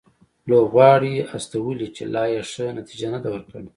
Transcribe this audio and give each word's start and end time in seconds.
لوبغاړي 0.49 1.15
استولي 1.35 1.87
چې 1.95 2.03
لا 2.13 2.23
یې 2.33 2.41
ښه 2.51 2.65
نتیجه 2.79 3.07
نه 3.13 3.19
ده 3.23 3.29
ورکړې 3.33 3.69